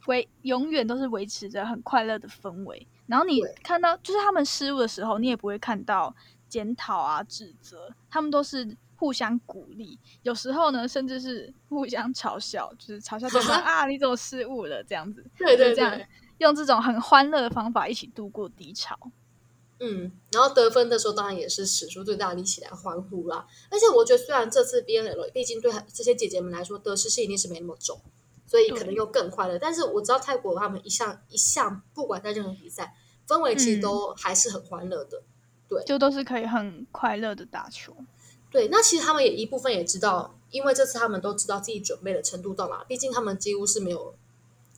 [0.06, 2.88] 维永远都是维持着很快乐的氛围。
[3.08, 6.16] 然后你看到就是他们失误的时候，你也不会看到
[6.48, 10.00] 检讨啊、指责，他们都是互相鼓励。
[10.22, 15.22] 有时候呢，甚至是互相嘲笑，就是嘲笑对方 啊，你怎么失误了这样子？
[15.38, 18.98] 对对对，用这种很欢乐的方法一起度过低潮。
[19.82, 23.46] 嗯，然后得分的时候，当然也是使出最大力气来欢呼啦。
[23.70, 28.00] 而且我觉得，虽然这次 B N L 毕竟对这些姐姐们来说，得失心一定是没那么重，
[28.48, 29.60] 所以可能又更快乐。
[29.60, 32.96] 但是我知道泰国他们一向一向，不管在任何比赛，
[33.28, 35.22] 氛围其实都还是很欢乐的。
[35.68, 37.94] 对，就都是可以很快乐的打球。
[38.54, 44.16] 对，那其实他们也一部分也知道，因为这次他们都知道自己准备的程度到哪，毕竟他们几乎是没有。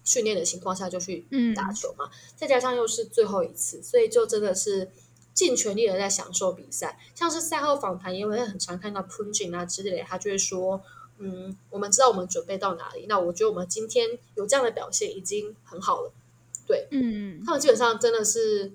[0.07, 4.87] 训练的情况下就去打球嘛，再加上又是最后一次，所以就真的是
[5.33, 6.99] 尽全力的在享受比赛。
[7.15, 10.79] 像是赛后访谈，因为很常看到 Punjin 啊之类的，他就会说
[11.17, 16.11] ：“嗯，我们知道我们准备到哪里，那我觉得我们今天有这样的表现已经很好了。”
[16.67, 18.73] 对，嗯，他们基本上真的是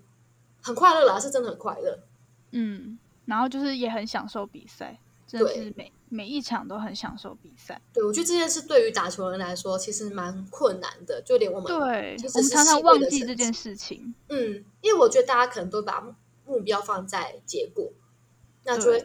[0.61, 2.01] 很快乐啦，是真的很快乐。
[2.51, 2.99] 嗯，
[3.31, 5.91] 然后就是也很享受比赛，真的是每。
[6.13, 14.13] 每一场都很享受比赛，对我觉得这件事对于打球人来说其实蛮困难的，就连我们对，我们常常忘记这件事情。
[14.29, 16.05] 嗯，因为我觉得大家可能都把
[16.45, 17.93] 目标放在结果，
[18.65, 19.05] 那就会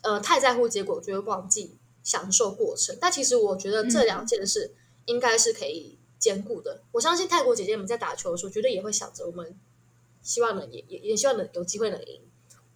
[0.00, 2.96] 呃太在乎结果，就会忘记享受过程。
[2.98, 4.72] 但其实我觉得这两件事
[5.04, 6.80] 应该是可以兼顾的。
[6.92, 9.54] 我相信泰国姐姐们在打球的时候，绝对也会想着我们
[10.22, 12.22] 希望能也也也希望能有机会能赢，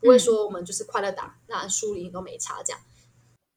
[0.06, 2.80] 不会说我们就是快乐打，那输赢都没差这样。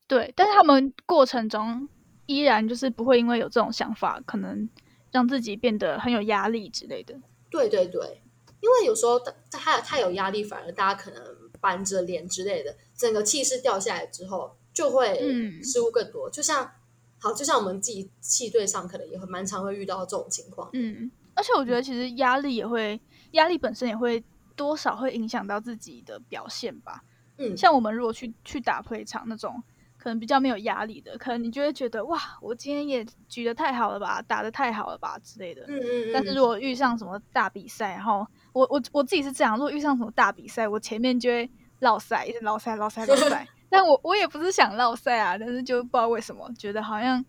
[0.08, 1.88] 对，但是他们过程中
[2.26, 4.68] 依然就是不会因为有这种想法，可能
[5.12, 7.14] 让自己变得很有压力之类的。
[7.52, 8.22] 对对对，
[8.62, 11.24] 因为有时候他太有压力，反而大家可能
[11.62, 15.20] 板着脸之类的，整个气势掉下来之后，就会
[15.64, 16.28] 失误更多。
[16.30, 16.72] 就像
[17.20, 20.70] 好，就像我们自己气队上，可能也会蛮常会遇到这种情况。
[20.74, 23.00] 嗯，而且我觉得其实压力也会，
[23.32, 24.24] 压力本身也会
[24.60, 27.04] 多少会影响到自己的表现吧。
[27.38, 29.64] 嗯，像我们如果去去打 play 场那种。
[30.02, 35.62] 可能比较没有压力的，可能你就会觉得哇，我今天也举的太好了吧，打的太好了吧之类的。
[35.68, 43.46] 嗯嗯但是如果遇上什么大比赛，然后我我我自己是这样，如果遇上什么大比赛，我前面就会落赛，一直落赛落赛落赛。
[43.70, 47.26] 但我我也不是想落赛啊，但是就不知道为什么，觉得好像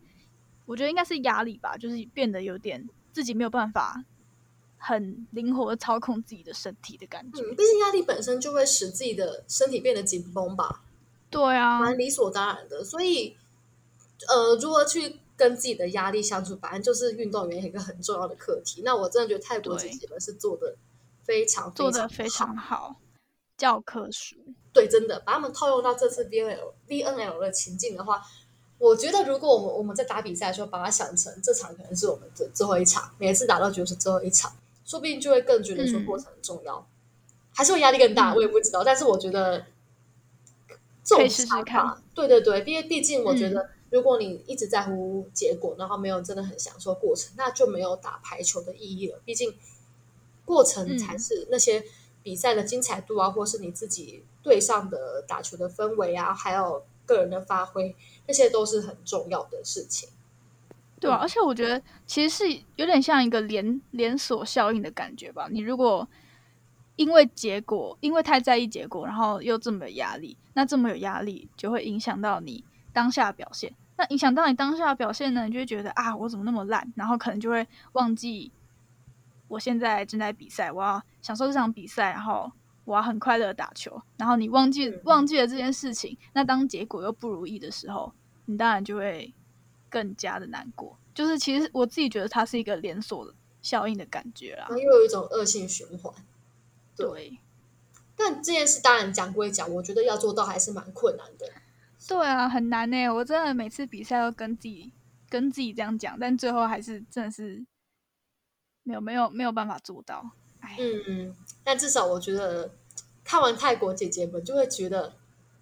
[0.64, 4.04] 我觉得应该是压力吧，就是变得有点自己没有办法
[4.80, 7.42] 很灵活的操控自己的身体的感觉。
[7.50, 10.82] 毕竟压力本身就会使自己的身体变得紧绷吧。
[11.30, 12.82] 对啊，蛮理所当然的。
[12.82, 13.36] 所以，
[14.26, 18.82] 呃，如何去跟自己的压力相处，反正就是运动员一个很重要的课题。
[18.84, 20.74] 那我真的觉得泰国姐姐们是做的
[21.22, 22.96] 非常做的非常好，
[23.56, 24.36] 教科书。
[24.72, 28.22] 对，真的把他们套用到这次 V N L V N L 的情境的话，
[28.78, 34.52] 我觉得如果我们我们在打比赛的时候，把它想成这场可能是我们的最后一场，每次打到就是最后一场，
[34.90, 36.84] 说不定就会更觉得说过程很重要，
[37.54, 38.34] 还是会压力更大。
[38.34, 39.64] 我也不知道，但是我觉得。
[41.02, 42.02] 这种试试看。
[42.12, 49.20] 对对对，因为毕竟我觉得，如果你一直在乎结果，然后没有真的很享受过程，那就没有打排球的意义了。
[49.24, 49.54] 毕竟
[50.44, 51.84] 过程才是那些
[52.22, 57.94] 比赛的精彩度啊，或是你自己队上的打球的氛围啊，还有个人的发挥，
[58.26, 60.08] 那些都是很重要的事情。
[61.00, 65.48] 对啊，而且我觉得其实是有点像一个连连锁效应的感觉吧。
[65.50, 66.06] 你如果
[66.96, 73.74] 因为结果，因为太在意结果，然后又这么有压力，那这么有压力就会影响到你当下表现。
[73.96, 76.92] 那影响到你当下表现呢，你就会觉得啊，我怎么那么烂？
[76.94, 78.52] 然后可能就会忘记
[79.48, 82.52] 我现在正在比赛，我要享受这场比赛，然后
[82.84, 83.98] 我要很快乐打球。
[84.18, 88.12] 然后你忘记忘记了这件事情，那当结果又不如意的时候，
[88.44, 89.32] 你当然就会。
[89.90, 96.14] 更加的难过，就是其实我自己觉得它是一个连锁效应的感觉啦，又有一种恶性循环。
[96.96, 97.38] 对，
[98.16, 101.50] 但这件事当然讲归讲，我觉得要做到还是蛮困难的。
[102.08, 103.08] 对啊，很难呢。
[103.08, 104.92] 我真的每次比赛都跟自己
[105.28, 107.64] 跟自己这样讲，但最后还是真的是
[108.82, 110.30] 没有没有没有办法做到。
[110.78, 111.34] 嗯，
[111.64, 112.74] 但至少我觉得
[113.24, 115.14] 看完泰国姐姐们，就会觉得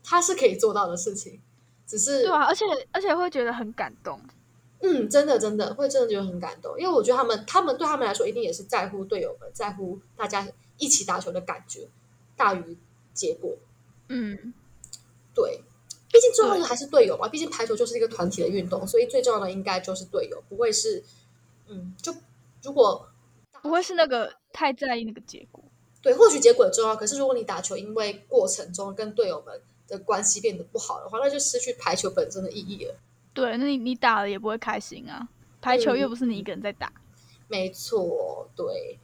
[0.02, 1.40] 她是可以做到的事情。
[1.88, 4.20] 只是对啊，而且而且会觉得很感动，
[4.82, 11.88] 嗯，真的真的会真的觉得很感动，因为我觉得他们他们对他们来说一定也是在乎队友们，在乎大家一起打球的感觉
[12.36, 12.76] 大于
[13.14, 13.56] 结果，
[14.08, 14.52] 嗯，
[15.34, 15.62] 对，
[16.12, 21.02] 毕竟最重要的还是队友嘛，毕竟排球就是一个团体的运动，所以最重要的应该就是队友，不会是，
[21.68, 22.14] 嗯，就
[22.62, 23.08] 如果
[23.62, 25.64] 不会是那个太在意那个结果，
[26.02, 29.58] 对，或许结果重要，可是如果你打球因为过程中跟队友们。
[29.88, 32.94] 的关系变得不好的话，那就失去排球本身的意义了。
[33.34, 35.26] 对，那你你打了也不会开心啊。
[35.60, 36.92] 排球又不是你一个人在打。
[37.48, 38.98] 没错，对。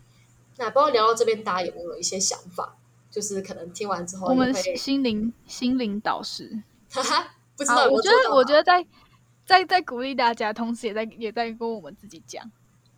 [0.56, 2.76] 那不知道聊到这边，大家有没有一些想法？
[3.10, 7.88] 就是可能听完之后，我们心灵心灵导师， 哈哈，不知道。
[7.88, 8.84] 我觉得，我觉得在
[9.46, 12.48] 在在鼓励大家，同时也在也在跟我们自己讲。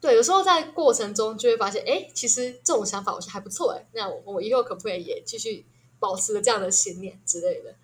[0.01, 5.67] 对，有时候在过程中就会发现，哎，其实这种想法我觉得还不错，哎，那我我以后可不可以也继续？
[5.99, 7.75] 保持了这样的信念之类的，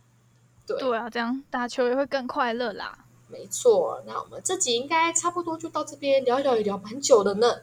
[0.67, 3.07] 对对啊，这样打球也会更快乐啦。
[3.29, 7.63] 没错，那我们这集应该差不多就到这边聊一聊，也聊蛮久的呢。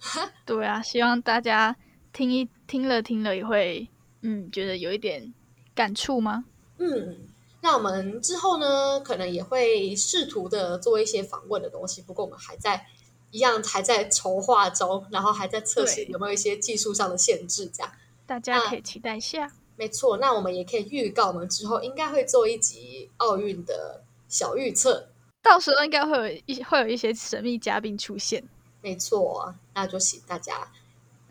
[0.44, 1.74] 对啊，希望大家
[2.12, 3.88] 听一听了听了也会
[4.22, 5.32] 嗯觉得有一点
[5.74, 6.44] 感触吗？
[6.78, 7.18] 嗯，
[7.62, 12.86] 那我们之后呢，可能也会试图的做一些访问的东西，不过我们还在
[13.30, 17.92] 一样还在筹划中，然后还在测试有没有一些技术上的限制，这样
[18.26, 19.52] 大家可以期待一下。
[19.80, 25.08] 没错，那我们也可以预告，我们之后应该会做一集奥运的小预测，
[25.40, 28.44] 到时候应该会有一会有一些神秘嘉宾出现。
[28.82, 30.70] 没错，那就请大家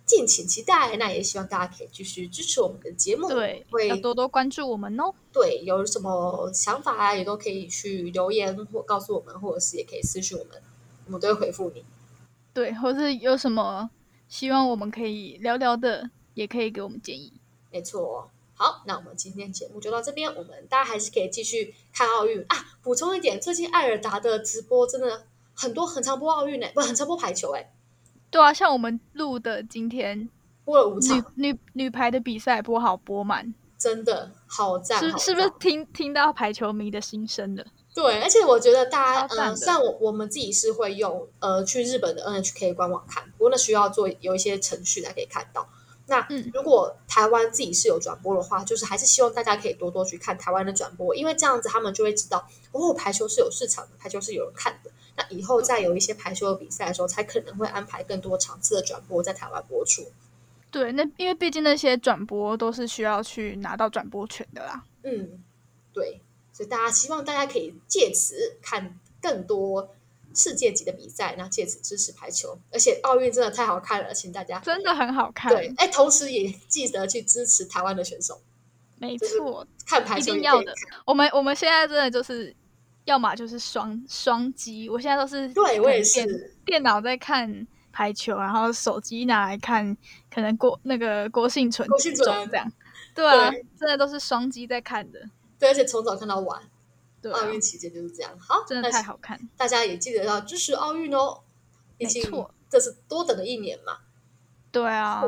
[0.04, 0.98] 敬请期待。
[0.98, 5.14] 那也希望大家可以继续支持我们的节目，对，要多多关注我们哦。
[5.32, 10.60] 对，有什么想法啊，也都可以去留言或告诉我们，或者是也可以私信我们，
[11.06, 11.86] 我们都会回复你。
[12.52, 13.92] 对，或是有什么
[14.28, 17.32] 希望我们可以聊聊的，也可以给我们建议。
[17.72, 18.32] 没错。
[18.62, 20.30] 好，那我们今天节目就到这边。
[20.36, 22.58] 我们大家还是可以继续看奥运啊。
[22.84, 27.72] 补充一点，最近艾尔达的直播真的很多，很常播奥运呢，不 很常播排球哎。
[28.30, 30.28] 对啊，像我们录的今天
[30.66, 35.00] 播了五场女女女排的比赛，播好播满，真的好赞。
[35.00, 37.66] 是是不是听听到排球迷的心声了？
[37.96, 45.66] 对，而且我觉得大家嗯，像我我们自己是会用呃去日本的 NHK 官网看，不过那需要做有一些程序才可以看到。
[46.10, 54.92] 那如果台湾自己是有转播的话，就是还是希望大家可以多多去看台湾的转播，因为这样子他们就会知道哦，排球是有市场的，排球是有人看的。
[55.16, 60.12] 那以后再有一些排球的比赛的时候，才可能会安排更多场次的转播在台湾播出。
[60.72, 64.84] 对，那因为毕竟那些转播都是需要去拿到转播权的啦。
[65.04, 65.44] 嗯，
[65.94, 66.22] 对，
[66.54, 69.90] 所以大家希望大家可以借此看更多。
[70.36, 75.52] 世界级的比赛，然后借此支持排球，而且奥运真的太好看了，请大家真的很好看。
[75.52, 78.42] 对，哎，同时也记得去支持台湾的选手。
[78.98, 80.74] 没错，看排球一定要的。
[81.06, 82.56] 我们我们现在真的就是，
[83.06, 84.90] 要么就是双双击。
[84.90, 89.98] 我现在都是对我也是电脑在看排球，然后手机拿来看，
[90.30, 92.72] 可能郭那个郭幸存、郭幸存这样。
[93.16, 95.20] 对啊，真的都是双击在看的。
[95.58, 96.62] 对，而且从早看到晚。
[97.34, 99.40] 奥运期间就是这样，好，真的太好看。
[99.58, 101.42] 大家也记得要支持奥运哦，
[101.98, 103.98] 没错，这是多等了一年嘛。
[104.72, 105.24] 对啊，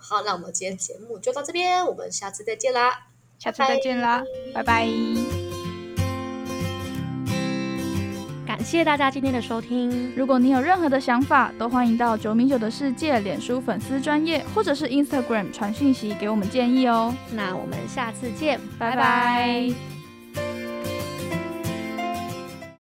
[0.00, 4.24] 好，那我们今天节目就到这边，我们下次再见啦，下次再见啦，
[4.54, 4.88] 拜拜。
[8.46, 17.14] 感谢大家今天的收听，如果你有任何的想法，都欢迎到九米九的世界脸书粉丝专业，或者是 Instagram 传讯息给我们建议哦。
[17.32, 19.95] 那我们下次见，拜拜。